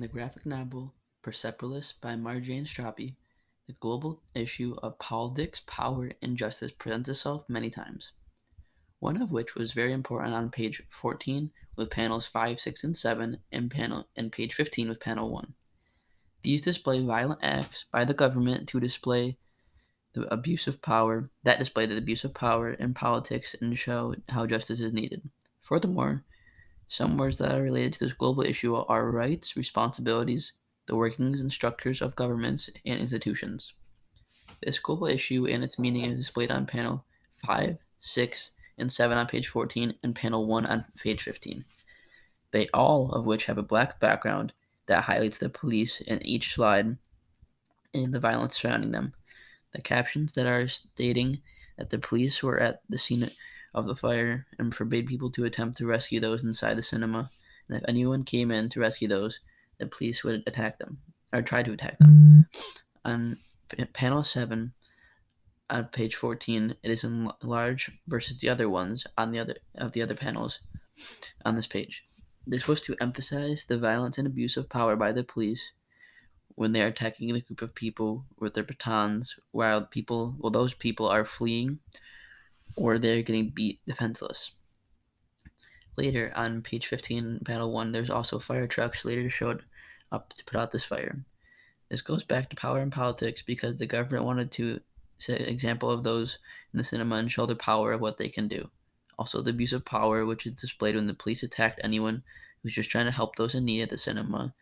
[0.00, 3.14] graphic novel Persepolis by Marjane Satrapi,
[3.66, 8.12] the global issue of politics, power, and justice presents itself many times.
[8.98, 13.38] One of which was very important on page 14 with panels 5, 6, and 7,
[13.52, 15.54] and panel and page 15 with panel 1.
[16.42, 19.38] These display violent acts by the government to display
[20.12, 24.46] the abuse of power that display the abuse of power in politics and show how
[24.46, 25.28] justice is needed.
[25.60, 26.24] Furthermore,
[26.92, 30.52] some words that are related to this global issue are rights, responsibilities,
[30.84, 33.72] the workings and structures of governments and institutions.
[34.62, 39.26] This global issue and its meaning is displayed on panel 5, 6, and 7 on
[39.26, 41.64] page 14 and panel 1 on page 15.
[42.50, 44.52] They all of which have a black background
[44.84, 46.98] that highlights the police in each slide
[47.94, 49.14] and the violence surrounding them.
[49.72, 51.40] The captions that are stating
[51.78, 53.30] that the police were at the scene
[53.74, 57.30] of the fire and forbade people to attempt to rescue those inside the cinema.
[57.68, 59.40] And if anyone came in to rescue those,
[59.78, 60.98] the police would attack them
[61.32, 62.46] or try to attack them.
[63.04, 63.38] On
[63.94, 64.72] panel 7,
[65.70, 69.92] on page 14, it is in large versus the other ones on the other of
[69.92, 70.60] the other panels
[71.44, 72.04] on this page.
[72.46, 75.72] This was to emphasize the violence and abuse of power by the police
[76.54, 80.74] when they are attacking a group of people with their batons while people well those
[80.74, 81.78] people are fleeing
[82.76, 84.52] or they're getting beat defenseless.
[85.96, 89.62] Later on page 15, panel 1, there's also fire trucks later showed
[90.10, 91.24] up to put out this fire.
[91.90, 94.80] This goes back to power and politics because the government wanted to
[95.18, 96.38] set an example of those
[96.72, 98.70] in the cinema and show the power of what they can do.
[99.18, 102.22] Also, the abuse of power, which is displayed when the police attacked anyone
[102.62, 104.54] who's just trying to help those in need at the cinema,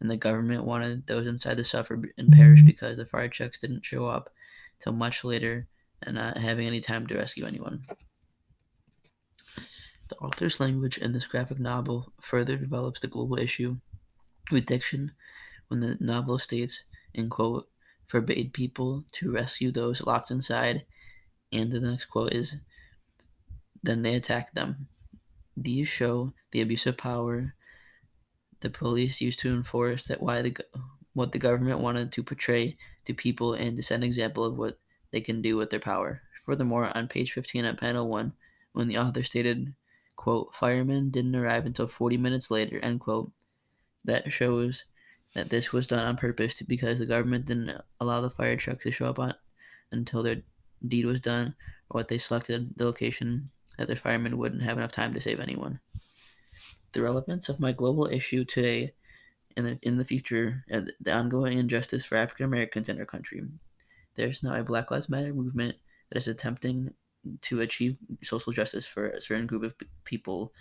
[0.00, 3.84] and the government wanted those inside to suffer and perish because the fire trucks didn't
[3.84, 4.30] show up
[4.78, 5.66] till much later
[6.02, 7.82] and not having any time to rescue anyone.
[10.08, 13.76] The author's language in this graphic novel further develops the global issue
[14.50, 15.12] with diction
[15.68, 16.82] when the novel states,
[17.12, 17.66] in quote,
[18.06, 20.86] forbade people to rescue those locked inside,
[21.52, 22.62] and the next quote is,
[23.82, 24.88] then they attacked them.
[25.56, 27.54] These show the abuse of power
[28.60, 30.56] the police used to enforce that why the
[31.14, 34.78] what the government wanted to portray to people and to set an example of what
[35.10, 36.22] they can do with their power.
[36.44, 38.32] Furthermore, on page 15 at panel 1,
[38.72, 39.74] when the author stated,
[40.16, 43.30] quote, firemen didn't arrive until 40 minutes later, end quote,
[44.04, 44.84] that shows
[45.34, 48.90] that this was done on purpose because the government didn't allow the fire trucks to
[48.90, 49.34] show up on
[49.92, 50.42] until their
[50.86, 51.54] deed was done
[51.90, 53.44] or what they selected the location
[53.76, 55.80] that their firemen wouldn't have enough time to save anyone.
[56.92, 58.92] The relevance of my global issue today
[59.56, 63.42] and in, the future the ongoing injustice for African Americans in our country.
[64.18, 65.76] There's now a Black Lives Matter movement
[66.10, 66.92] that is attempting
[67.42, 70.52] to achieve social justice for a certain group of people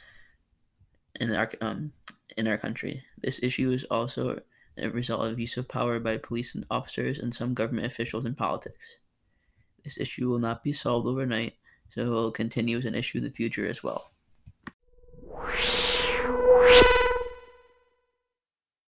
[1.20, 1.92] in our um,
[2.38, 3.02] in our country.
[3.18, 4.40] This issue is also
[4.78, 8.36] a result of use of power by police and officers and some government officials in
[8.36, 8.98] politics.
[9.84, 11.54] This issue will not be solved overnight,
[11.90, 14.12] so it will continue as an issue in the future as well.